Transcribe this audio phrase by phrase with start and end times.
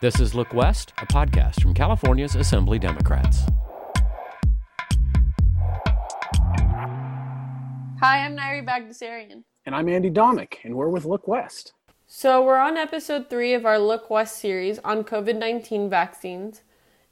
[0.00, 3.42] This is Look West, a podcast from California's Assembly Democrats.
[8.00, 9.44] Hi, I'm Nairi Bagdasarian.
[9.66, 11.74] And I'm Andy Domick, and we're with Look West.
[12.06, 16.62] So, we're on episode three of our Look West series on COVID 19 vaccines.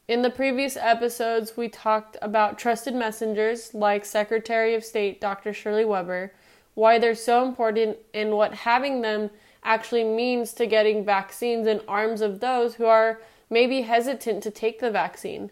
[0.09, 5.53] In the previous episodes, we talked about trusted messengers like Secretary of State Dr.
[5.53, 6.33] Shirley Weber,
[6.73, 9.29] why they're so important, and what having them
[9.69, 13.21] actually means to getting vaccines in arms of those who are
[13.51, 15.51] maybe hesitant to take the vaccine.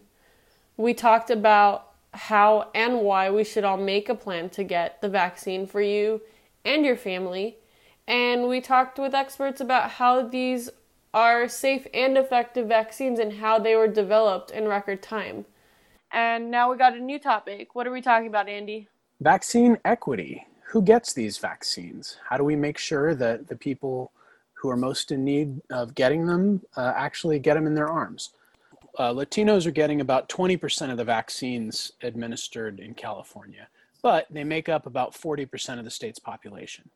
[0.75, 5.07] We talked about how and why we should all make a plan to get the
[5.07, 6.21] vaccine for you
[6.65, 7.57] and your family.
[8.07, 10.71] And we talked with experts about how these
[11.13, 15.45] are safe and effective vaccines and how they were developed in record time.
[16.11, 17.75] And now we got a new topic.
[17.75, 18.87] What are we talking about, Andy?
[19.21, 22.17] Vaccine equity who gets these vaccines?
[22.29, 24.11] How do we make sure that the people
[24.53, 28.31] who are most in need of getting them uh, actually get them in their arms?
[28.97, 33.67] Uh, Latinos are getting about 20% of the vaccines administered in California,
[34.01, 36.89] but they make up about 40% of the state's population.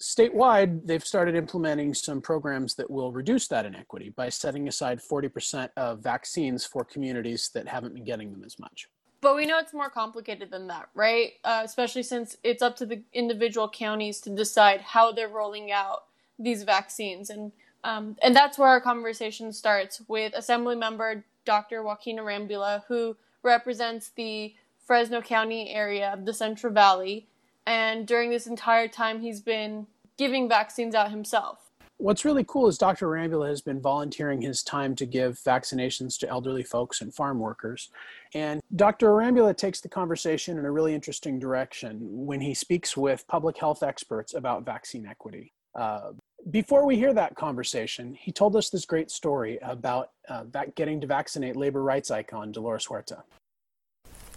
[0.00, 5.70] Statewide, they've started implementing some programs that will reduce that inequity by setting aside 40%
[5.76, 8.88] of vaccines for communities that haven't been getting them as much.
[9.22, 11.34] But we know it's more complicated than that, right?
[11.44, 16.04] Uh, especially since it's up to the individual counties to decide how they're rolling out
[16.38, 17.52] these vaccines, and
[17.84, 21.82] um, and that's where our conversation starts with Assembly Member Dr.
[21.84, 27.28] Joaquin Arambula, who represents the Fresno County area of the Central Valley,
[27.64, 29.86] and during this entire time, he's been
[30.18, 31.61] giving vaccines out himself
[32.02, 33.06] what's really cool is Dr.
[33.06, 37.90] Arambula has been volunteering his time to give vaccinations to elderly folks and farm workers.
[38.34, 39.06] And Dr.
[39.06, 43.84] Arambula takes the conversation in a really interesting direction when he speaks with public health
[43.84, 45.52] experts about vaccine equity.
[45.76, 46.10] Uh,
[46.50, 50.42] before we hear that conversation, he told us this great story about uh,
[50.74, 53.22] getting to vaccinate labor rights icon Dolores Huerta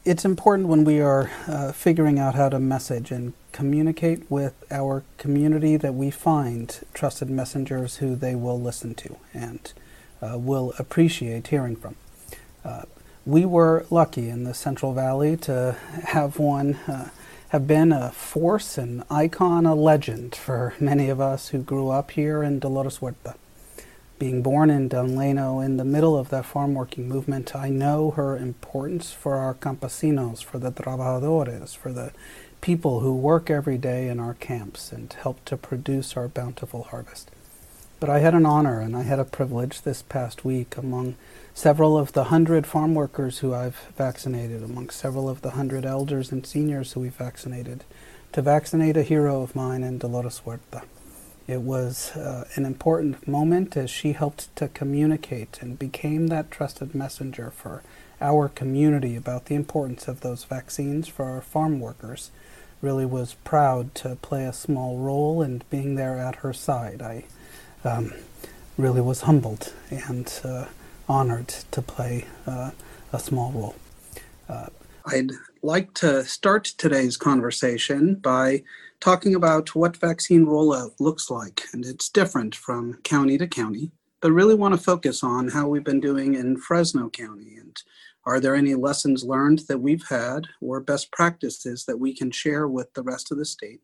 [0.06, 5.04] it's important when we are uh, figuring out how to message and communicate with our
[5.18, 9.74] community that we find trusted messengers who they will listen to and
[10.22, 11.96] uh, will appreciate hearing from.
[12.64, 12.84] Uh,
[13.26, 17.10] we were lucky in the Central Valley to have one uh,
[17.50, 22.12] have been a force, an icon, a legend for many of us who grew up
[22.12, 23.36] here in Dolores Huerta
[24.18, 28.38] being born in Delano in the middle of that farm working movement, I know her
[28.38, 32.12] importance for our campesinos, for the trabajadores, for the
[32.62, 37.30] people who work every day in our camps and help to produce our bountiful harvest.
[38.00, 41.16] But I had an honor and I had a privilege this past week among
[41.54, 46.32] several of the hundred farm workers who I've vaccinated, among several of the hundred elders
[46.32, 47.84] and seniors who we've vaccinated,
[48.34, 50.84] to vaccinate a hero of mine in Dolores Huerta.
[51.48, 56.96] It was uh, an important moment as she helped to communicate and became that trusted
[56.96, 57.84] messenger for
[58.20, 62.32] our community about the importance of those vaccines for our farm workers.
[62.82, 67.02] Really was proud to play a small role and being there at her side.
[67.02, 67.26] I
[67.84, 68.14] um,
[68.78, 70.66] really was humbled and uh,
[71.08, 72.72] honored to play uh,
[73.14, 73.76] a small role.
[74.50, 74.68] Uh,
[75.06, 75.32] I'd
[75.62, 78.64] like to start today's conversation by
[79.06, 81.62] talking about what vaccine rollout looks like.
[81.74, 85.84] And it's different from county to county, but really want to focus on how we've
[85.84, 87.56] been doing in Fresno County.
[87.56, 87.80] And
[88.26, 92.68] are there any lessons learned that we've had or best practices that we can share
[92.68, 93.82] with the rest of the state?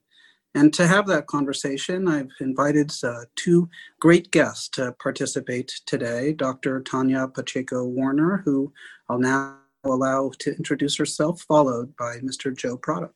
[0.55, 6.81] And to have that conversation, I've invited uh, two great guests to participate today Dr.
[6.81, 8.73] Tanya Pacheco Werner, who
[9.07, 12.57] I'll now allow to introduce herself, followed by Mr.
[12.57, 13.13] Joe Prado.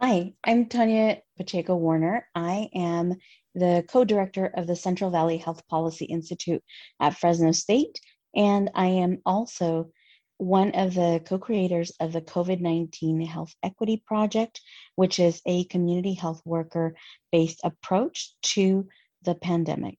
[0.00, 2.24] Hi, I'm Tanya Pacheco Werner.
[2.32, 3.16] I am
[3.56, 6.62] the co director of the Central Valley Health Policy Institute
[7.00, 7.98] at Fresno State,
[8.32, 9.90] and I am also
[10.36, 14.60] one of the co creators of the COVID 19 Health Equity Project,
[14.94, 16.94] which is a community health worker
[17.32, 18.86] based approach to
[19.22, 19.98] the pandemic.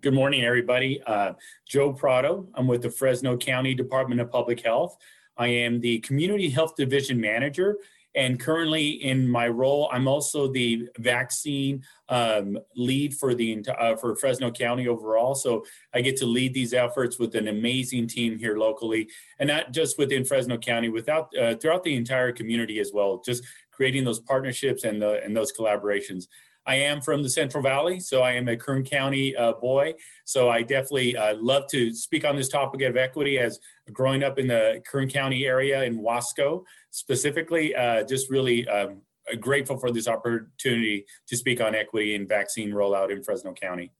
[0.00, 1.00] Good morning, everybody.
[1.06, 1.34] Uh,
[1.68, 2.48] Joe Prado.
[2.54, 4.96] I'm with the Fresno County Department of Public Health.
[5.36, 7.76] I am the Community Health Division Manager
[8.14, 14.16] and currently, in my role, I'm also the vaccine um, lead for the uh, for
[14.16, 15.34] Fresno County overall.
[15.34, 15.64] So
[15.94, 19.08] I get to lead these efforts with an amazing team here locally,
[19.38, 23.22] and not just within Fresno County, without uh, throughout the entire community as well.
[23.24, 26.26] Just creating those partnerships and the and those collaborations.
[26.66, 29.94] I am from the Central Valley, so I am a Kern County uh, boy.
[30.24, 33.58] So I definitely uh, love to speak on this topic of equity as
[33.92, 37.74] growing up in the Kern County area in Wasco specifically.
[37.74, 39.02] Uh, just really um,
[39.38, 43.92] grateful for this opportunity to speak on equity and vaccine rollout in Fresno County.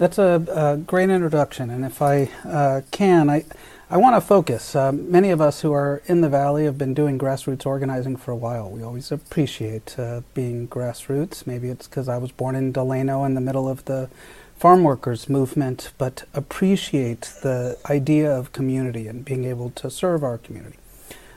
[0.00, 3.44] That's a, a great introduction, and if I uh, can, I
[3.90, 4.74] I want to focus.
[4.74, 8.30] Um, many of us who are in the valley have been doing grassroots organizing for
[8.30, 8.70] a while.
[8.70, 11.46] We always appreciate uh, being grassroots.
[11.46, 14.08] Maybe it's because I was born in Delano in the middle of the
[14.56, 20.38] farm workers movement, but appreciate the idea of community and being able to serve our
[20.38, 20.78] community.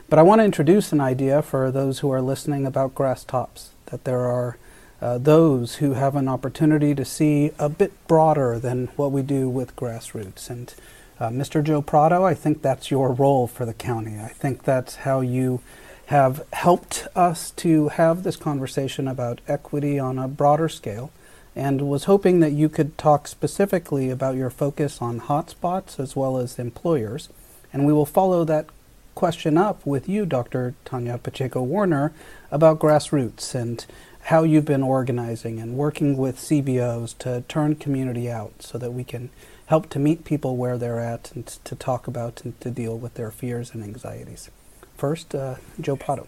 [0.08, 3.72] But I want to introduce an idea for those who are listening about grass tops.
[3.90, 4.56] That there are
[5.04, 9.50] uh, those who have an opportunity to see a bit broader than what we do
[9.50, 10.48] with grassroots.
[10.48, 10.72] And
[11.20, 11.62] uh, Mr.
[11.62, 14.18] Joe Prado, I think that's your role for the county.
[14.18, 15.60] I think that's how you
[16.06, 21.12] have helped us to have this conversation about equity on a broader scale
[21.54, 26.38] and was hoping that you could talk specifically about your focus on hotspots as well
[26.38, 27.28] as employers.
[27.74, 28.68] And we will follow that
[29.14, 30.74] question up with you, Dr.
[30.86, 32.12] Tanya Pacheco Werner,
[32.50, 33.84] about grassroots and
[34.24, 39.04] how you've been organizing and working with CBOs to turn community out so that we
[39.04, 39.28] can
[39.66, 43.14] help to meet people where they're at and to talk about and to deal with
[43.14, 44.50] their fears and anxieties.
[44.96, 46.26] First, uh, Joe Prado.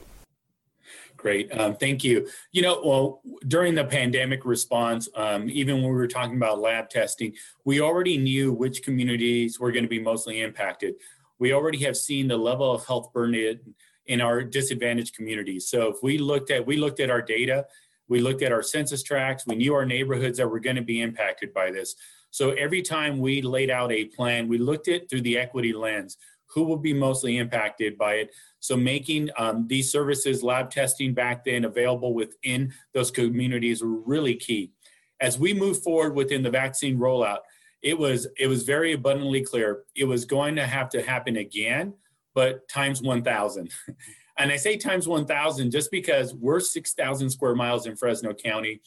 [1.16, 1.50] Great.
[1.58, 2.28] Um, thank you.
[2.52, 6.90] You know, well, during the pandemic response, um, even when we were talking about lab
[6.90, 7.32] testing,
[7.64, 10.94] we already knew which communities were going to be mostly impacted.
[11.38, 13.58] We already have seen the level of health burden
[14.06, 15.69] in our disadvantaged communities.
[15.69, 17.66] So if we looked at we looked at our data
[18.08, 19.47] we looked at our census tracts.
[19.47, 21.97] We knew our neighborhoods that were going to be impacted by this.
[22.31, 26.19] So every time we laid out a plan, we looked at through the equity lens.
[26.50, 28.31] Who will be mostly impacted by it?
[28.61, 34.35] So making um, these services, lab testing back then available within those communities were really
[34.35, 34.73] key.
[35.20, 37.38] As we move forward within the vaccine rollout,
[37.82, 41.94] it was it was very abundantly clear it was going to have to happen again,
[42.35, 43.70] but times 1,000.
[44.38, 48.80] And I say times 1,000 just because we're 6,000 square miles in Fresno County.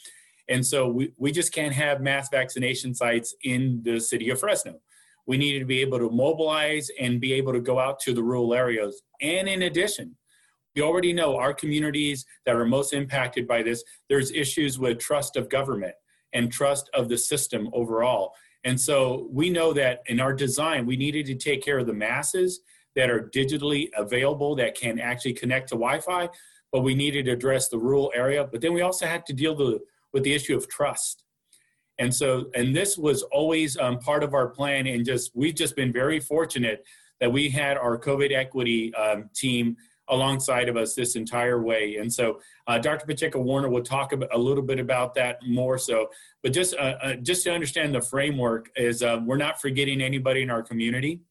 [0.48, 4.80] And so we, we just can't have mass vaccination sites in the city of Fresno.
[5.28, 8.24] We needed to be able to mobilize and be able to go out to the
[8.24, 9.02] rural areas.
[9.22, 10.16] And in addition,
[10.76, 15.36] we already know our communities that are most impacted by this, there's issues with trust
[15.36, 15.94] of government
[16.34, 18.34] and trust of the system overall.
[18.64, 21.94] And so we know that in our design, we needed to take care of the
[21.94, 22.62] masses
[22.96, 26.30] that are digitally available that can actually connect to Wi-Fi,
[26.72, 28.48] but we needed to address the rural area.
[28.50, 29.80] But then we also had to deal the,
[30.14, 31.24] with the issue of trust.
[32.00, 34.88] And so, and this was always um, part of our plan.
[34.88, 36.86] And just we've just been very fortunate
[37.20, 39.76] that we had our COVID equity um, team
[40.08, 41.98] alongside of us this entire way.
[41.98, 43.06] And so, uh, Dr.
[43.06, 45.78] Pacheco Werner will talk a little bit about that more.
[45.78, 46.08] So,
[46.42, 50.42] but just uh, uh, just to understand the framework is uh, we're not forgetting anybody
[50.42, 51.22] in our community.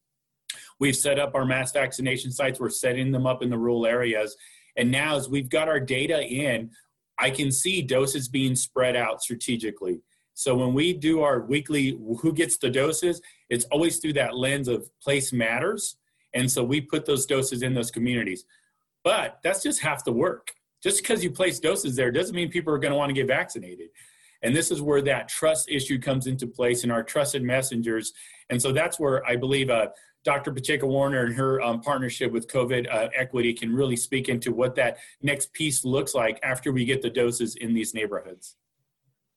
[0.81, 2.61] We've set up our mass vaccination sites.
[2.61, 4.37] We're setting them up in the rural areas.
[4.77, 6.71] And now, as we've got our data in,
[7.19, 10.01] I can see doses being spread out strategically.
[10.35, 13.21] So when we do our weekly who gets the doses,
[13.51, 15.97] it's always through that lens of place matters.
[16.33, 18.45] And so we put those doses in those communities.
[19.03, 20.53] But that's just half the work.
[20.81, 23.27] Just because you place doses there doesn't mean people are going to want to get
[23.27, 23.89] vaccinated.
[24.43, 28.13] And this is where that trust issue comes into place and our trusted messengers.
[28.51, 29.89] And so that's where I believe uh,
[30.25, 30.53] Dr.
[30.53, 34.75] Pacheco Werner and her um, partnership with COVID uh, Equity can really speak into what
[34.77, 38.57] that next piece looks like after we get the doses in these neighborhoods.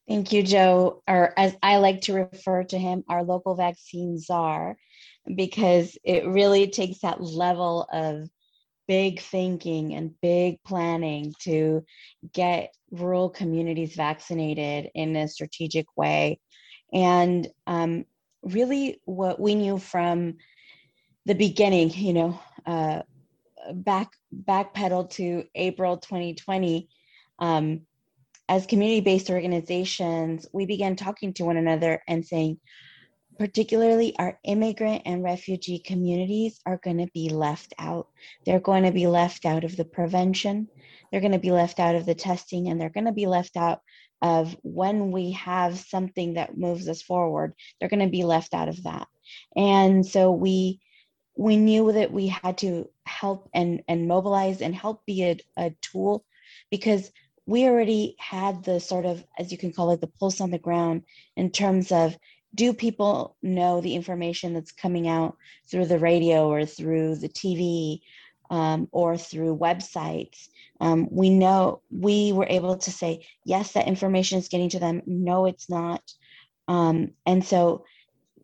[0.08, 4.76] Thank you, Joe, or as I like to refer to him, our local vaccine czar,
[5.36, 8.28] because it really takes that level of
[8.88, 11.86] big thinking and big planning to
[12.34, 16.40] get rural communities vaccinated in a strategic way.
[16.92, 18.06] And um,
[18.44, 20.38] really, what we knew from
[21.26, 23.02] the beginning, you know, uh,
[23.74, 26.90] back backpedal to April 2020.
[27.40, 27.82] Um,
[28.50, 32.60] as community-based organizations, we began talking to one another and saying,
[33.40, 38.10] particularly our immigrant and refugee communities are going to be left out.
[38.46, 40.68] They're going to be left out of the prevention.
[41.12, 43.58] They're going to be left out of the testing, and they're going to be left
[43.58, 43.80] out
[44.22, 47.54] of when we have something that moves us forward.
[47.80, 49.08] They're going to be left out of that.
[49.56, 50.80] And so we
[51.36, 55.72] we knew that we had to help and, and mobilize and help be a, a
[55.82, 56.26] tool
[56.70, 57.12] because
[57.46, 60.60] we already had the sort of, as you can call it, the pulse on the
[60.60, 61.04] ground
[61.36, 62.16] in terms of
[62.54, 65.38] do people know the information that's coming out
[65.70, 68.02] through the radio or through the TV
[68.50, 70.50] um, or through websites?
[70.80, 75.02] Um, we know we were able to say, yes, that information is getting to them.
[75.06, 76.02] No, it's not.
[76.68, 77.86] Um, and so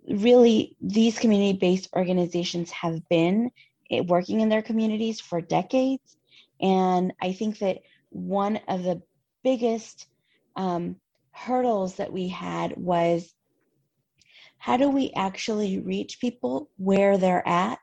[0.09, 3.51] really these community-based organizations have been
[3.91, 6.17] eh, working in their communities for decades
[6.61, 9.01] and i think that one of the
[9.43, 10.07] biggest
[10.55, 10.95] um,
[11.31, 13.33] hurdles that we had was
[14.57, 17.79] how do we actually reach people where they're at?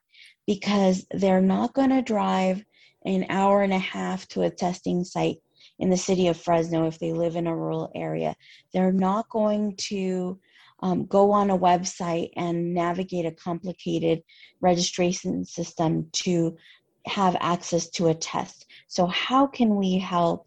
[0.46, 2.62] Because they're not going to drive
[3.04, 5.36] an hour and a half to a testing site
[5.78, 8.34] in the city of Fresno if they live in a rural area.
[8.72, 10.38] They're not going to
[10.84, 14.22] um, go on a website and navigate a complicated
[14.60, 16.58] registration system to
[17.06, 18.66] have access to a test.
[18.86, 20.46] So, how can we help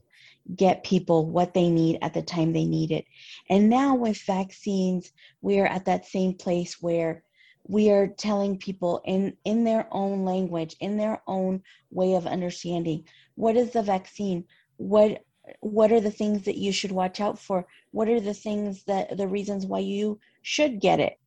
[0.55, 3.05] get people what they need at the time they need it?
[3.49, 7.23] And now with vaccines, we are at that same place where
[7.63, 13.03] we are telling people in in their own language in their own way of understanding
[13.35, 14.45] what is the vaccine
[14.77, 15.21] what
[15.59, 17.65] what are the things that you should watch out for?
[17.91, 21.19] What are the things that the reasons why you should get it?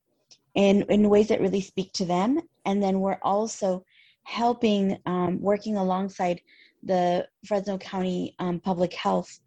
[0.55, 2.41] In in ways that really speak to them.
[2.65, 3.85] And then we're also
[4.25, 6.41] helping um, working alongside
[6.83, 9.41] the fresno county um, public health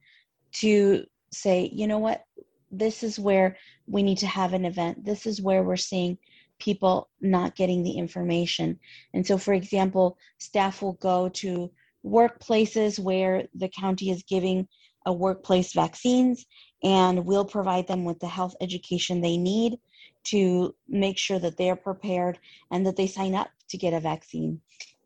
[0.53, 2.23] to say you know what?
[2.71, 5.05] This is where we need to have an event.
[5.05, 6.17] This is where we're seeing
[6.59, 8.79] people not getting the information.
[9.13, 11.71] And so for example staff will go to
[12.05, 14.67] workplaces where the county is giving
[15.05, 16.45] a workplace vaccines
[16.83, 19.77] and we'll provide them with the health education they need
[20.23, 22.39] to make sure that they're prepared
[22.71, 24.61] and that they sign up to get a vaccine.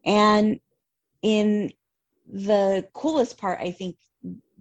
[0.05, 0.59] And
[1.21, 1.71] in
[2.31, 3.95] the coolest part, I think,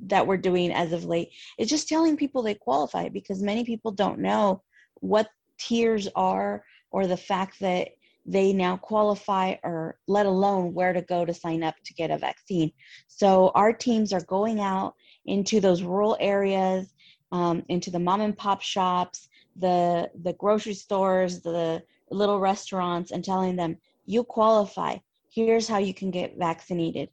[0.08, 3.90] that we're doing as of late is just telling people they qualify because many people
[3.90, 4.62] don't know
[5.00, 7.88] what tiers are or the fact that
[8.26, 12.18] they now qualify or let alone where to go to sign up to get a
[12.18, 12.72] vaccine.
[13.06, 14.94] So our teams are going out
[15.26, 16.92] into those rural areas,
[17.30, 23.24] um, into the mom and pop shops, the the grocery stores, the little restaurants, and
[23.24, 24.96] telling them you qualify.
[25.30, 27.10] Here's how you can get vaccinated.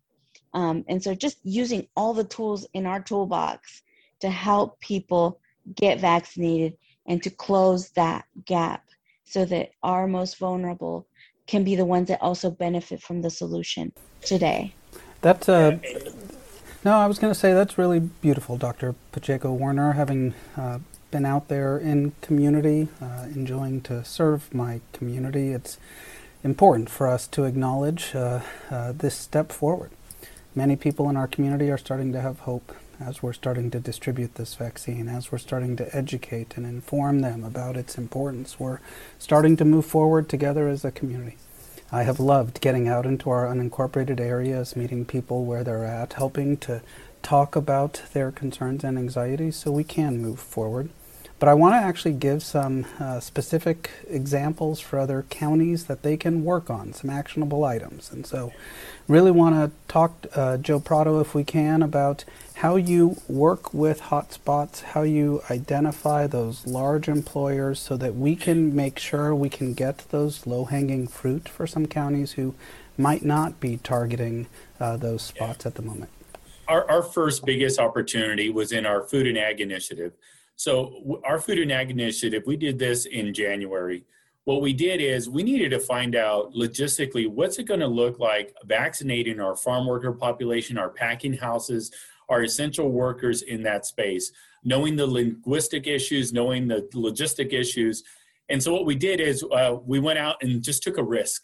[0.54, 3.82] Um, and so just using all the tools in our toolbox
[4.20, 5.40] to help people
[5.76, 6.78] get vaccinated
[7.08, 8.84] and to close that gap
[9.34, 11.08] so that our most vulnerable
[11.48, 14.76] can be the ones that also benefit from the solution today.
[15.22, 15.80] That's uh,
[16.86, 18.94] no, I was going to say that's really beautiful, Dr.
[19.12, 25.50] Pacheco Werner, having uh, been out there in community, uh, enjoying to serve my community.
[25.50, 25.80] It's
[26.44, 29.90] important for us to acknowledge uh, uh this step forward.
[30.54, 32.76] Many people in our community are starting to have hope
[33.08, 37.44] as we're starting to distribute this vaccine, as we're starting to educate and inform them
[37.44, 38.80] about its importance, we're
[39.20, 41.38] starting to move forward together as a community.
[41.92, 46.58] I have loved getting out into our unincorporated areas, meeting people where they're at, helping
[46.58, 46.82] to
[47.22, 50.90] talk about their concerns and anxieties so we can move forward.
[51.40, 56.16] But I want to actually give some uh, specific examples for other counties that they
[56.16, 58.12] can work on, some actionable items.
[58.12, 58.54] And so,
[59.10, 62.24] really want to talk, uh, Joe Prado, if we can, about
[62.56, 68.76] how you work with hotspots, how you identify those large employers so that we can
[68.76, 72.54] make sure we can get those low hanging fruit for some counties who
[72.98, 74.48] might not be targeting
[74.80, 75.70] uh, those spots yeah.
[75.70, 76.10] at the moment.
[76.68, 80.14] Our, our first biggest opportunity was in our food and ag initiative.
[80.56, 84.06] So our food and ag initiative, we did this in January.
[84.46, 88.20] What we did is we needed to find out logistically what's it going to look
[88.20, 91.92] like vaccinating our farm worker population, our packing houses,
[92.30, 94.32] our essential workers in that space,
[94.64, 98.04] knowing the linguistic issues, knowing the logistic issues.
[98.50, 101.44] And so what we did is uh, we went out and just took a risk.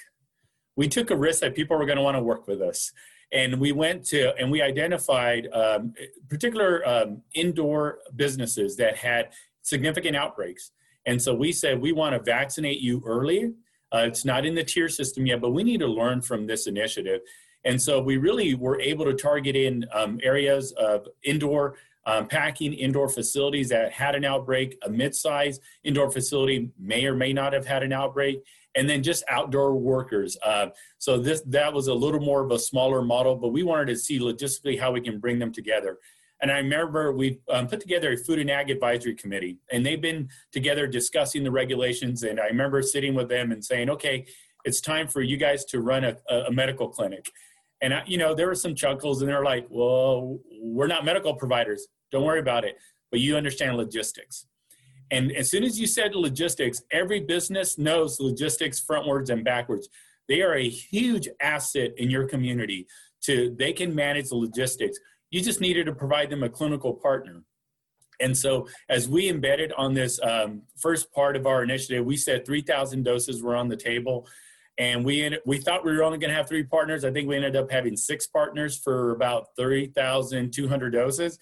[0.76, 2.92] We took a risk that people were going to want to work with us
[3.32, 5.94] and we went to and we identified um,
[6.30, 9.30] particular um, indoor businesses that had
[9.62, 10.72] significant outbreaks
[11.06, 13.54] and so we said we want to vaccinate you early
[13.94, 16.68] uh, it's not in the tier system yet but we need to learn from this
[16.68, 17.22] initiative
[17.66, 21.76] and so we really were able to target in um, areas of indoor
[22.06, 27.34] um, packing indoor facilities that had an outbreak a mid-size indoor facility may or may
[27.34, 28.42] not have had an outbreak
[28.76, 30.38] and then just outdoor workers.
[30.44, 33.88] Uh, so this that was a little more of a smaller model, but we wanted
[33.88, 35.98] to see logistically how we can bring them together.
[36.42, 40.02] And I remember we um, put together a food and ag advisory committee, and they've
[40.02, 42.24] been together discussing the regulations.
[42.24, 44.26] And I remember sitting with them and saying, "Okay,
[44.64, 46.16] it's time for you guys to run a,
[46.48, 47.30] a medical clinic."
[47.82, 51.34] And I, you know, there were some chuckles, and they're like, "Well, we're not medical
[51.34, 51.88] providers.
[52.12, 52.78] Don't worry about it,
[53.12, 54.46] but you understand logistics."
[55.12, 59.90] And as soon as you said logistics, every business knows logistics frontwards and backwards.
[60.28, 62.88] They are a huge asset in your community
[63.24, 65.00] to they can manage the logistics.
[65.32, 67.44] You just needed to provide them a clinical partner.
[68.20, 72.46] And so, as we embedded on this um, first part of our initiative, we said
[72.46, 74.28] 3,000 doses were on the table,
[74.80, 77.06] and we ended, we thought we were only going to have three partners.
[77.06, 81.38] I think we ended up having six partners for about 30,200 doses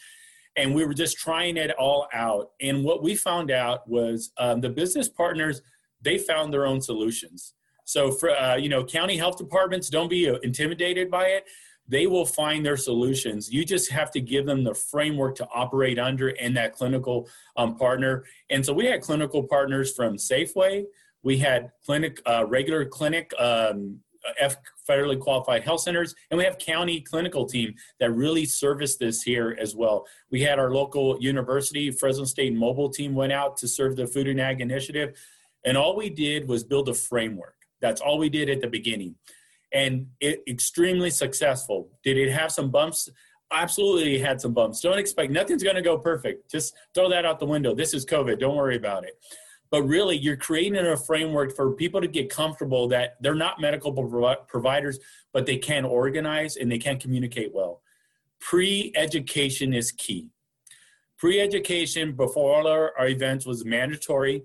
[0.58, 2.52] and we were just trying it all out.
[2.60, 5.62] And what we found out was um, the business partners
[6.02, 7.54] they found their own solutions.
[7.86, 11.46] So for uh, you know, county health departments, don't be intimidated by it.
[11.88, 13.52] They will find their solutions.
[13.52, 17.78] You just have to give them the framework to operate under and that clinical um,
[17.78, 18.26] partner.
[18.50, 20.84] And so we had clinical partners from Safeway.
[21.24, 24.00] We had clinic, uh, regular clinic um,
[24.40, 24.58] F
[24.88, 29.58] federally qualified health centers, and we have county clinical team that really service this here
[29.60, 30.06] as well.
[30.32, 34.28] We had our local university, Fresno State mobile team went out to serve the Food
[34.28, 35.18] and Ag initiative,
[35.66, 37.56] and all we did was build a framework.
[37.82, 39.16] That's all we did at the beginning,
[39.74, 41.90] and it extremely successful.
[42.04, 43.10] Did it have some bumps?
[43.52, 44.82] Absolutely, had some bumps.
[44.82, 46.52] Don't expect nothing's going to go perfect.
[46.52, 47.74] Just throw that out the window.
[47.74, 48.40] This is COVID.
[48.40, 49.14] Don't worry about it
[49.70, 53.92] but really you're creating a framework for people to get comfortable that they're not medical
[54.48, 55.00] providers
[55.34, 57.82] but they can organize and they can communicate well.
[58.40, 60.30] Pre-education is key.
[61.18, 64.44] Pre-education before all our, our events was mandatory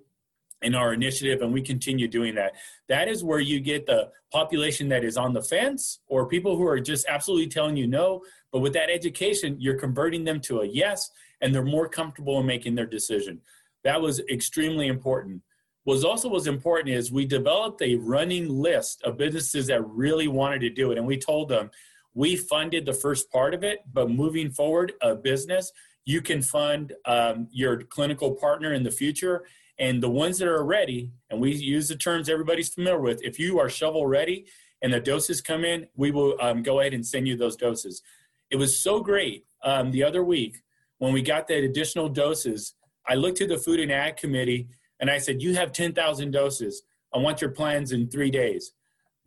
[0.62, 2.52] in our initiative and we continue doing that.
[2.88, 6.66] That is where you get the population that is on the fence or people who
[6.66, 10.66] are just absolutely telling you no but with that education you're converting them to a
[10.66, 11.10] yes
[11.42, 13.38] and they're more comfortable in making their decision
[13.84, 15.42] that was extremely important.
[15.84, 20.60] Was also was important is we developed a running list of businesses that really wanted
[20.60, 21.70] to do it, and we told them
[22.14, 25.72] we funded the first part of it, but moving forward, a business
[26.04, 29.44] you can fund um, your clinical partner in the future,
[29.78, 33.20] and the ones that are ready, and we use the terms everybody's familiar with.
[33.22, 34.46] If you are shovel ready
[34.82, 38.02] and the doses come in, we will um, go ahead and send you those doses.
[38.50, 40.62] It was so great um, the other week
[40.98, 42.74] when we got that additional doses
[43.06, 44.68] I looked to the Food and Ag Committee
[45.00, 46.82] and I said, You have 10,000 doses.
[47.14, 48.72] I want your plans in three days.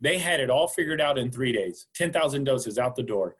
[0.00, 3.36] They had it all figured out in three days 10,000 doses out the door.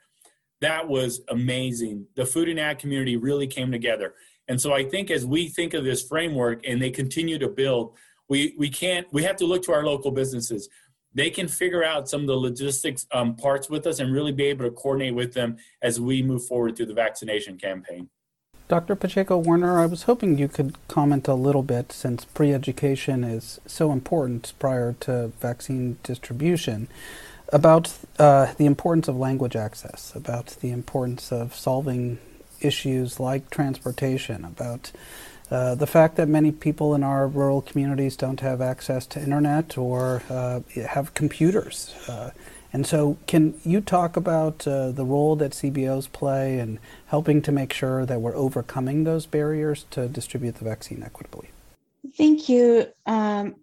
[0.61, 2.07] That was amazing.
[2.15, 4.15] The food and ag community really came together.
[4.49, 7.97] And so I think as we think of this framework and they continue to build,
[8.29, 10.69] we, we can't, we have to look to our local businesses.
[11.15, 14.45] They can figure out some of the logistics um, parts with us and really be
[14.45, 18.09] able to coordinate with them as we move forward through the vaccination campaign.
[18.69, 18.97] Dr.
[18.97, 23.61] Pacheco Werner, I was hoping you could comment a little bit since pre education is
[23.65, 26.89] so important prior to vaccine distribution
[27.53, 32.19] about uh, the importance of language access, about the importance of solving
[32.61, 34.91] issues like transportation, about
[35.49, 39.79] uh, the fact that many people in our rural communities don't have access to internet
[39.79, 41.95] or uh, have computers.
[42.09, 42.31] Uh,
[42.73, 47.53] and so, can you talk about uh, the role that CBOs play in helping to
[47.53, 51.49] make sure that we're overcoming those barriers to distribute the vaccine equitably?
[52.17, 53.57] Thank you, um,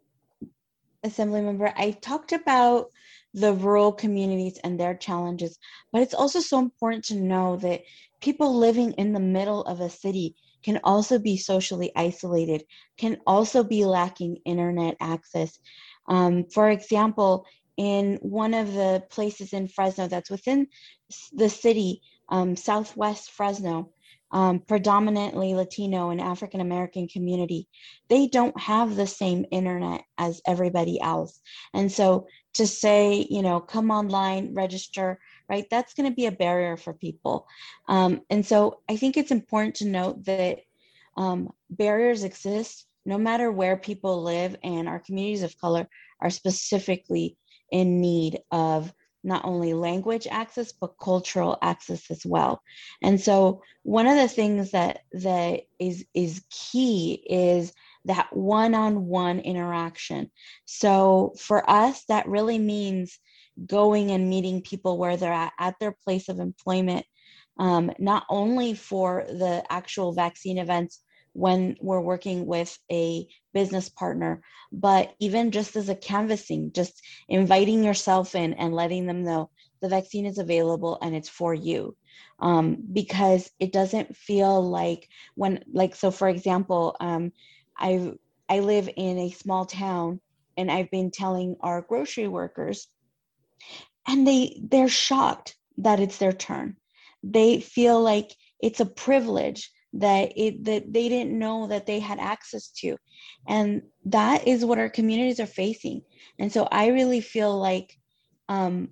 [1.04, 1.74] Assembly Member.
[1.76, 2.88] I talked about
[3.34, 5.58] the rural communities and their challenges,
[5.92, 7.82] but it's also so important to know that
[8.22, 12.64] people living in the middle of a city can also be socially isolated,
[12.98, 15.60] can also be lacking internet access.
[16.08, 20.68] Um, for example, in one of the places in Fresno that's within
[21.34, 23.92] the city, um, Southwest Fresno,
[24.32, 27.68] um, predominantly Latino and African American community,
[28.10, 31.40] they don't have the same internet as everybody else.
[31.74, 36.32] And so to say, you know, come online, register, right, that's going to be a
[36.32, 37.48] barrier for people.
[37.88, 40.60] Um, and so I think it's important to note that
[41.16, 45.88] um, barriers exist no matter where people live, and our communities of color
[46.22, 47.38] are specifically
[47.70, 52.62] in need of not only language access but cultural access as well.
[53.02, 57.74] And so one of the things that that is is key is
[58.06, 60.30] that one-on-one interaction.
[60.66, 63.20] So for us that really means
[63.66, 67.06] going and meeting people where they're at at their place of employment
[67.60, 71.02] um, not only for the actual vaccine events
[71.34, 74.42] when we're working with a business partner,
[74.72, 79.50] but even just as a canvassing, just inviting yourself in and letting them know
[79.82, 81.96] the vaccine is available and it's for you.
[82.40, 87.32] Um, because it doesn't feel like when, like, so for example, um,
[87.78, 88.14] I
[88.50, 90.20] I live in a small town,
[90.58, 92.88] and I've been telling our grocery workers,
[94.08, 96.78] and they they're shocked that it's their turn.
[97.24, 102.20] They feel like it's a privilege that it that they didn't know that they had
[102.20, 102.98] access to.
[103.48, 106.02] And that is what our communities are facing.
[106.40, 107.98] And so i really feel like
[108.50, 108.90] um,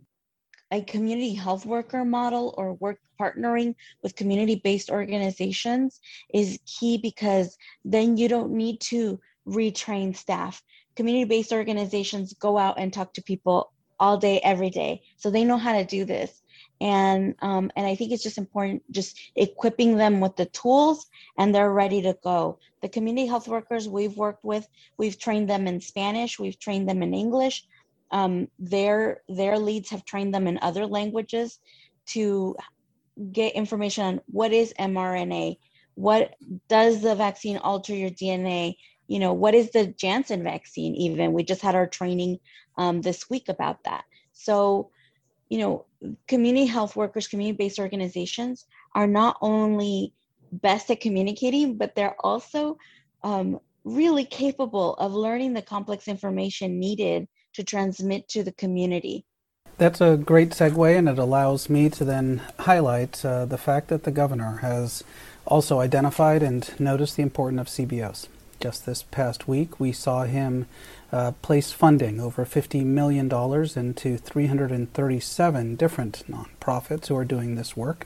[0.72, 6.00] a community health worker model or work partnering with community based organizations
[6.34, 10.64] is key because then you don't need to retrain staff.
[10.96, 15.02] Community based organizations go out and talk to people all day every day.
[15.18, 16.41] So they know how to do this
[16.82, 21.06] and um, and I think it's just important just equipping them with the tools
[21.38, 22.58] and they're ready to go.
[22.82, 24.68] The community health workers we've worked with,
[24.98, 27.66] we've trained them in Spanish, we've trained them in English.
[28.10, 31.60] Um, their their leads have trained them in other languages
[32.08, 32.56] to
[33.32, 35.58] get information on what is mRNA,
[35.94, 36.34] what
[36.68, 38.76] does the vaccine alter your DNA,
[39.08, 41.34] you know, what is the Janssen vaccine even?
[41.34, 42.40] We just had our training
[42.78, 44.04] um, this week about that.
[44.34, 44.90] So,
[45.52, 45.86] you know,
[46.30, 50.14] community health workers, community-based organizations are not only
[50.54, 52.78] best at communicating, but they're also
[53.22, 59.26] um, really capable of learning the complex information needed to transmit to the community.
[59.78, 64.04] That's a great segue, and it allows me to then highlight uh, the fact that
[64.04, 65.04] the governor has
[65.46, 68.28] also identified and noticed the importance of CBOs.
[68.62, 70.68] Just this past week, we saw him
[71.12, 78.06] uh, place funding over $50 million into 337 different nonprofits who are doing this work.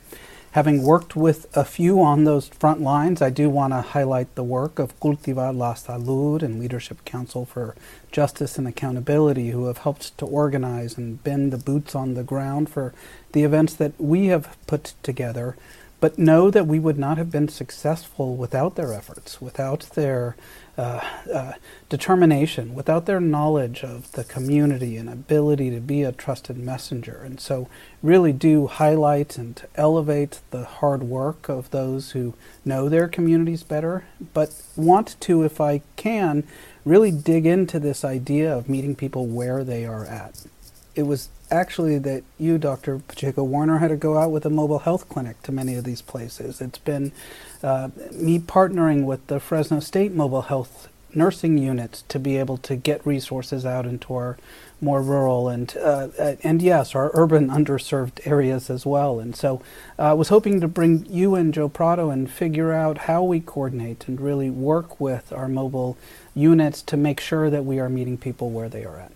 [0.51, 4.45] Having worked with a few on those front lines, I do want to highlight the
[4.45, 7.75] work of Cultiva la Salud and Leadership Council for
[8.13, 12.69] Justice and Accountability, who have helped to organize and bend the boots on the ground
[12.69, 12.93] for
[13.33, 15.57] the events that we have put together
[16.05, 20.35] but know that we would not have been successful without their efforts, without their
[20.77, 21.01] uh,
[21.33, 21.53] uh,
[21.89, 27.23] determination, without their knowledge of the community and ability to be a trusted messenger.
[27.25, 27.67] And so,
[28.03, 34.05] really do highlight and elevate the hard work of those who know their communities better,
[34.31, 36.43] but want to, if I can,
[36.85, 40.45] really dig into this idea of meeting people where they are at.
[40.95, 42.99] It was actually that you, Dr.
[42.99, 46.01] Pacheco Werner, had to go out with a mobile health clinic to many of these
[46.01, 46.61] places.
[46.61, 47.11] It's been
[47.61, 52.75] uh, me partnering with the Fresno State mobile health nursing Unit to be able to
[52.75, 54.37] get resources out into our
[54.81, 56.09] more rural and uh,
[56.43, 59.19] and yes, our urban underserved areas as well.
[59.19, 59.61] And so,
[59.97, 63.39] uh, I was hoping to bring you and Joe Prado and figure out how we
[63.39, 65.97] coordinate and really work with our mobile
[66.35, 69.11] units to make sure that we are meeting people where they are at.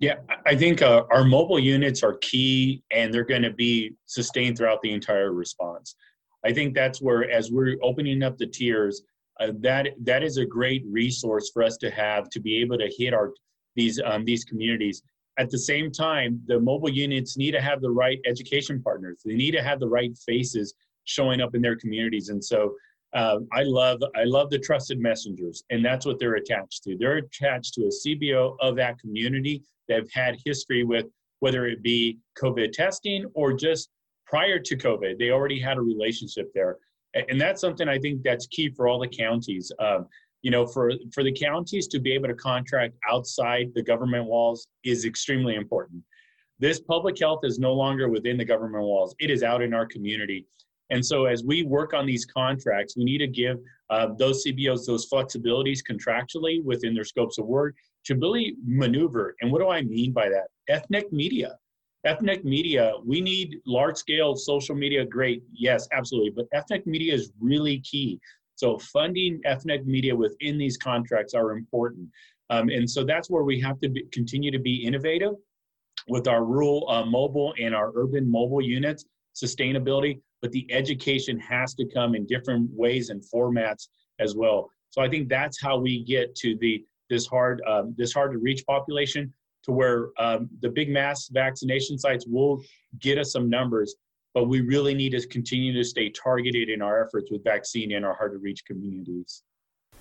[0.00, 4.56] Yeah, I think uh, our mobile units are key and they're going to be sustained
[4.56, 5.96] throughout the entire response.
[6.44, 9.02] I think that's where, as we're opening up the tiers,
[9.40, 12.88] uh, that that is a great resource for us to have to be able to
[12.96, 13.32] hit our
[13.74, 15.02] these um, these communities.
[15.36, 19.22] At the same time, the mobile units need to have the right education partners.
[19.24, 22.28] They need to have the right faces showing up in their communities.
[22.28, 22.74] And so,
[23.14, 26.96] uh, I love I love the trusted messengers, and that's what they're attached to.
[26.96, 31.06] They're attached to a CBO of that community that have had history with
[31.40, 33.90] whether it be COVID testing or just
[34.26, 36.76] prior to COVID, they already had a relationship there,
[37.14, 39.72] and that's something I think that's key for all the counties.
[39.78, 40.06] Um,
[40.42, 44.66] you know, for for the counties to be able to contract outside the government walls
[44.84, 46.02] is extremely important.
[46.60, 49.86] This public health is no longer within the government walls; it is out in our
[49.86, 50.46] community.
[50.90, 53.58] And so, as we work on these contracts, we need to give
[53.90, 57.74] uh, those CBOs those flexibilities contractually within their scopes of work
[58.08, 59.36] to really maneuver.
[59.40, 60.48] And what do I mean by that?
[60.68, 61.56] Ethnic media.
[62.04, 66.30] Ethnic media, we need large scale social media, great, yes, absolutely.
[66.30, 68.20] But ethnic media is really key.
[68.54, 72.08] So, funding ethnic media within these contracts are important.
[72.50, 75.34] Um, and so, that's where we have to be, continue to be innovative
[76.08, 81.74] with our rural uh, mobile and our urban mobile units, sustainability but the education has
[81.74, 84.70] to come in different ways and formats as well.
[84.90, 88.38] So I think that's how we get to the this hard um, this hard to
[88.38, 89.32] reach population
[89.64, 92.62] to where um, the big mass vaccination sites will
[93.00, 93.96] get us some numbers,
[94.34, 98.04] but we really need to continue to stay targeted in our efforts with vaccine in
[98.04, 99.42] our hard to reach communities.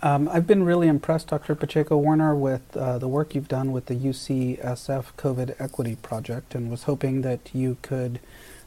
[0.04, 1.56] Um, I've been really impressed, Dr.
[1.56, 6.70] Pacheco Werner, with uh, the work you've done with the UCSF COVID Equity Project, and
[6.70, 8.20] was hoping that you could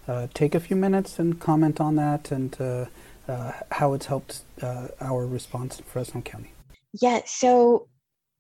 [0.09, 2.87] uh, take a few minutes and comment on that and uh,
[3.29, 6.53] uh, how it's helped uh, our response in Fresno County.
[7.01, 7.87] Yeah, so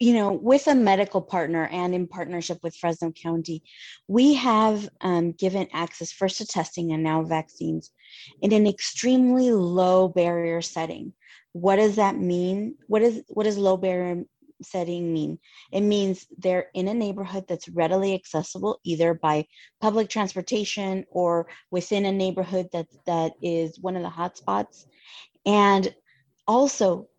[0.01, 3.63] you know, with a medical partner and in partnership with Fresno County,
[4.09, 7.91] we have um, given access first to testing and now vaccines
[8.41, 11.13] in an extremely low barrier setting.
[11.53, 12.77] What does that mean?
[12.87, 14.25] What is what does low barrier
[14.63, 15.39] setting mean?
[15.71, 19.47] It means they're in a neighborhood that's readily accessible either by
[19.83, 24.87] public transportation or within a neighborhood that that is one of the hotspots.
[25.45, 25.95] And
[26.49, 27.10] also,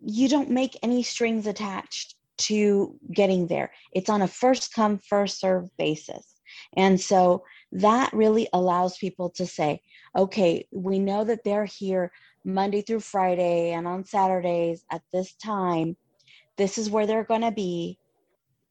[0.00, 3.70] you don't make any strings attached to getting there.
[3.92, 6.36] It's on a first come, first serve basis.
[6.76, 9.82] And so that really allows people to say,
[10.16, 12.10] okay, we know that they're here
[12.44, 15.96] Monday through Friday and on Saturdays at this time
[16.56, 17.96] this is where they're going to be.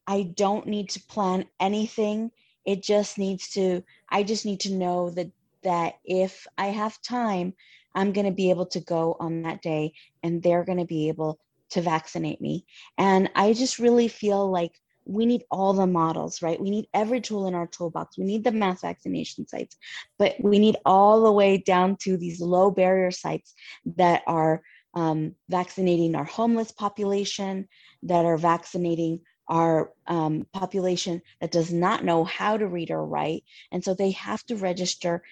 [0.06, 2.30] I don't need to plan anything
[2.64, 5.30] it just needs to i just need to know that
[5.62, 7.52] that if i have time
[7.94, 11.08] i'm going to be able to go on that day and they're going to be
[11.08, 11.38] able
[11.70, 12.64] to vaccinate me
[12.98, 14.72] and i just really feel like
[15.10, 16.60] we need all the models, right?
[16.60, 18.16] We need every tool in our toolbox.
[18.16, 19.76] We need the mass vaccination sites,
[20.18, 23.54] but we need all the way down to these low barrier sites
[23.96, 24.62] that are
[24.94, 27.68] um, vaccinating our homeless population,
[28.04, 33.42] that are vaccinating our um, population that does not know how to read or write.
[33.72, 35.22] And so they have to register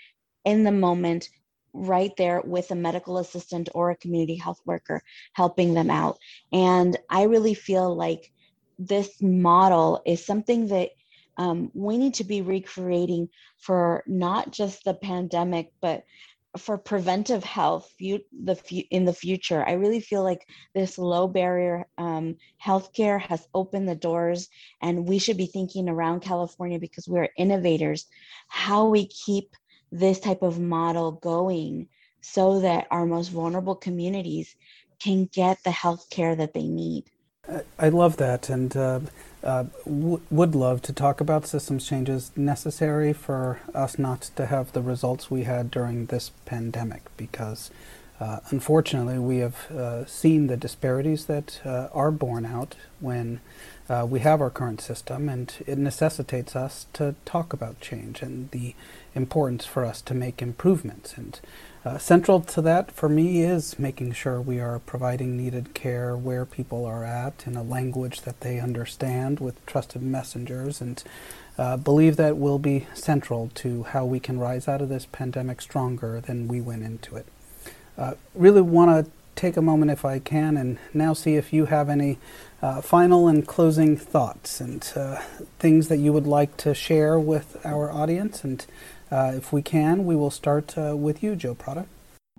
[0.45, 1.29] in the moment
[1.73, 5.03] right there with a medical assistant or a community health worker
[5.33, 6.19] helping them out.
[6.53, 8.33] And I really feel like
[8.79, 10.91] this model is something that
[11.37, 13.29] um, we need to be recreating
[13.59, 16.05] for not just the pandemic, but
[16.57, 22.37] for preventive health the in the future i really feel like this low barrier um,
[22.65, 24.49] healthcare has opened the doors
[24.81, 28.07] and we should be thinking around california because we're innovators
[28.49, 29.55] how we keep
[29.91, 31.89] this type of model going
[32.21, 34.55] so that our most vulnerable communities
[34.99, 37.05] can get the health care that they need.
[37.79, 39.01] I love that, and uh,
[39.43, 44.73] uh, w- would love to talk about systems changes necessary for us not to have
[44.73, 47.71] the results we had during this pandemic, because
[48.21, 53.41] uh, unfortunately we have uh, seen the disparities that uh, are borne out when
[53.89, 58.51] uh, we have our current system, and it necessitates us to talk about change and
[58.51, 58.75] the
[59.19, 61.13] importance for us to make improvements.
[61.19, 61.39] And
[61.85, 66.47] uh, central to that for me is making sure we are providing needed care where
[66.47, 71.03] people are at in a language that they understand with trusted messengers and
[71.59, 75.61] uh, believe that will be central to how we can rise out of this pandemic
[75.61, 77.27] stronger than we went into it.
[77.99, 81.67] Uh, really want to take a moment, if I can, and now see if you
[81.67, 82.19] have any
[82.61, 85.21] uh, final and closing thoughts and uh,
[85.61, 88.67] things that you would like to share with our audience and
[89.11, 91.87] uh, if we can, we will start uh, with you, Joe Prado.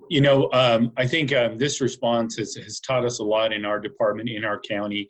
[0.08, 3.64] You know, um, I think um, this response has, has taught us a lot in
[3.64, 5.08] our department, in our county,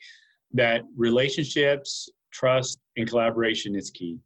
[0.53, 4.19] that relationships, trust, and collaboration is key.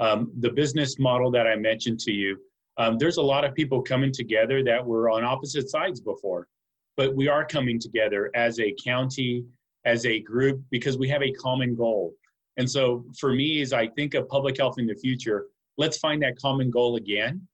[0.00, 2.38] Um, the business model that I mentioned to you,
[2.76, 6.48] um, there's a lot of people coming together that were on opposite sides before,
[6.96, 9.44] but we are coming together as a county,
[9.84, 12.12] as a group, because we have a common goal.
[12.56, 15.46] And so for me, as I think of public health in the future,
[15.78, 17.46] let's find that common goal again.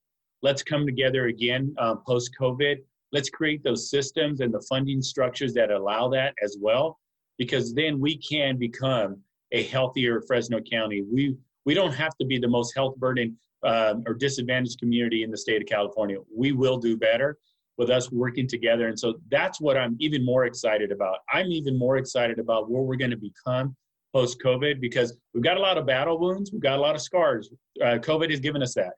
[0.43, 2.77] Let's come together again uh, post COVID.
[3.13, 6.99] Let's create those systems and the funding structures that allow that as well,
[7.39, 9.21] because then we can become
[9.53, 11.03] a healthier Fresno County.
[11.03, 15.31] We we don't have to be the most health burden um, or disadvantaged community in
[15.31, 16.17] the state of California.
[16.35, 17.39] We will do better
[17.79, 21.19] with us working together, and so that's what I'm even more excited about.
[21.33, 23.77] I'm even more excited about where we're going to become
[24.13, 27.03] post COVID because we've got a lot of battle wounds, we've got a lot of
[27.03, 27.51] scars.
[27.81, 28.93] Uh, COVID has given us that.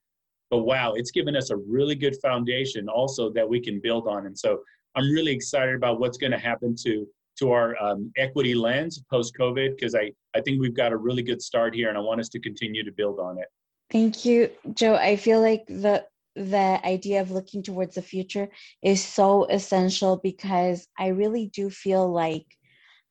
[0.50, 4.26] But wow, it's given us a really good foundation also that we can build on.
[4.26, 4.60] And so
[4.94, 7.06] I'm really excited about what's going to happen to
[7.38, 11.22] to our um, equity lens post COVID because I, I think we've got a really
[11.22, 13.48] good start here and I want us to continue to build on it.
[13.90, 14.94] Thank you, Joe.
[14.94, 16.04] I feel like the
[16.36, 18.48] the idea of looking towards the future
[18.82, 22.46] is so essential because I really do feel like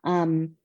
[0.04, 0.56] um,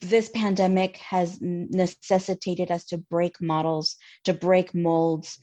[0.00, 5.38] this pandemic has necessitated us to break models, to break molds,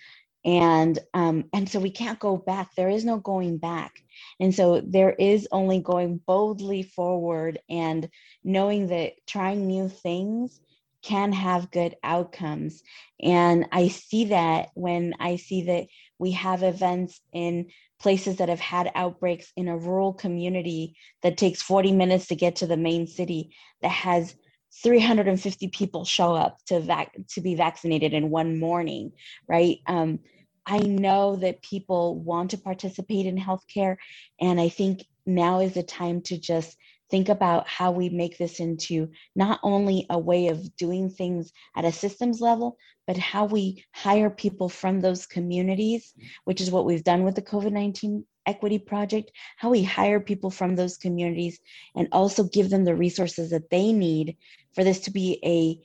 [0.45, 2.69] and um, and so we can't go back.
[2.75, 3.93] There is no going back,
[4.39, 8.09] and so there is only going boldly forward and
[8.43, 10.59] knowing that trying new things
[11.01, 12.83] can have good outcomes.
[13.21, 17.67] And I see that when I see that we have events in
[17.99, 22.57] places that have had outbreaks in a rural community that takes 40 minutes to get
[22.57, 24.35] to the main city that has
[24.81, 29.11] 350 people show up to vac- to be vaccinated in one morning
[29.47, 29.77] right?
[29.87, 30.19] Um,
[30.65, 33.95] i know that people want to participate in healthcare
[34.39, 36.75] and i think now is the time to just
[37.09, 41.85] think about how we make this into not only a way of doing things at
[41.85, 46.13] a systems level, but how we hire people from those communities,
[46.45, 50.49] which is what we've done with the COVID 19 equity project, how we hire people
[50.49, 51.59] from those communities
[51.95, 54.37] and also give them the resources that they need
[54.73, 55.79] for this to be a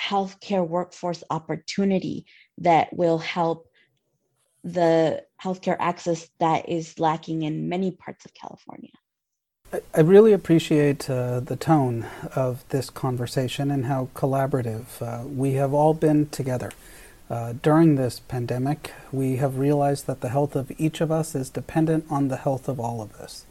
[0.00, 2.26] healthcare workforce opportunity
[2.58, 3.68] that will help
[4.64, 8.90] the healthcare access that is lacking in many parts of California.
[9.72, 15.74] I really appreciate uh, the tone of this conversation and how collaborative uh, we have
[15.74, 16.70] all been together.
[17.28, 21.50] Uh, during this pandemic, we have realized that the health of each of us is
[21.50, 23.44] dependent on the health of all of us.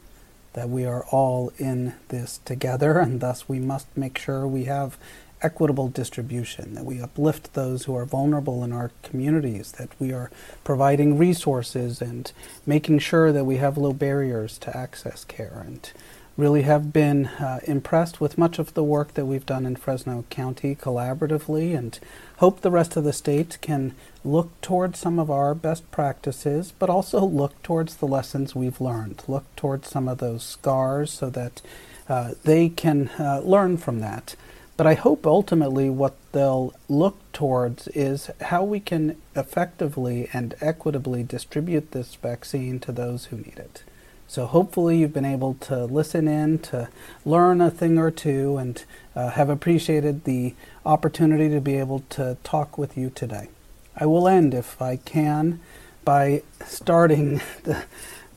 [0.54, 4.96] that we are all in this together, and thus we must make sure we have
[5.42, 10.30] equitable distribution, that we uplift those who are vulnerable in our communities, that we are
[10.64, 12.32] providing resources and
[12.64, 15.62] making sure that we have low barriers to access care.
[15.66, 15.90] And
[16.36, 20.24] really have been uh, impressed with much of the work that we've done in Fresno
[20.28, 21.98] County collaboratively and
[22.38, 23.94] hope the rest of the state can
[24.24, 29.22] look towards some of our best practices, but also look towards the lessons we've learned,
[29.26, 31.62] look towards some of those scars so that
[32.08, 34.36] uh, they can uh, learn from that.
[34.76, 41.22] But I hope ultimately what they'll look towards is how we can effectively and equitably
[41.22, 43.84] distribute this vaccine to those who need it.
[44.28, 46.88] So hopefully you've been able to listen in, to
[47.24, 48.84] learn a thing or two, and
[49.14, 53.48] uh, have appreciated the opportunity to be able to talk with you today.
[53.96, 55.60] I will end, if I can,
[56.04, 57.84] by starting the,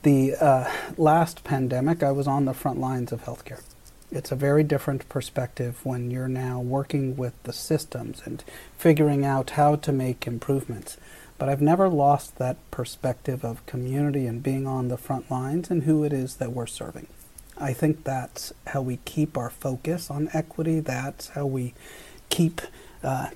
[0.02, 2.02] the uh, last pandemic.
[2.02, 3.60] I was on the front lines of healthcare.
[4.12, 8.42] It's a very different perspective when you're now working with the systems and
[8.76, 10.96] figuring out how to make improvements.
[11.38, 15.84] But I've never lost that perspective of community and being on the front lines and
[15.84, 17.06] who it is that we're serving.
[17.56, 20.80] I think that's how we keep our focus on equity.
[20.80, 21.74] That's how we
[22.30, 22.60] keep
[23.04, 23.30] uh,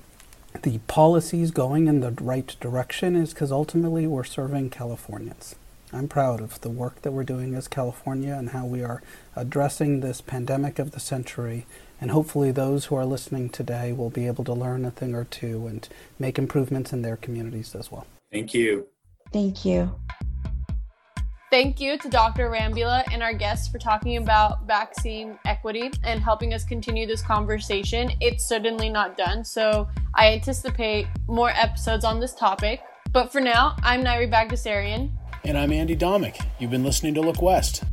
[0.61, 5.55] the policies going in the right direction, is because ultimately we're serving Californians.
[5.95, 9.01] I'm proud of the work that we're doing as California and how we are
[9.35, 11.65] addressing this pandemic of the century
[12.01, 15.23] and hopefully, those who are listening today will be able to learn a thing or
[15.23, 15.87] two and
[16.19, 18.05] make improvements in their communities as well.
[18.31, 18.87] Thank you.
[19.31, 19.95] Thank you.
[21.51, 22.49] Thank you to Dr.
[22.49, 28.11] Arambula and our guests for talking about vaccine equity and helping us continue this conversation.
[28.19, 32.81] It's certainly not done, so I anticipate more episodes on this topic.
[33.13, 35.11] But for now, I'm Nairi Bagdasarian.
[35.47, 36.43] And I'm Andy Domick.
[36.57, 37.83] You've been listening to Look West.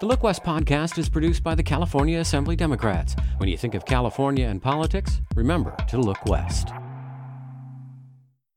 [0.00, 3.14] The Look West podcast is produced by the California Assembly Democrats.
[3.36, 6.70] When you think of California and politics, remember to look west.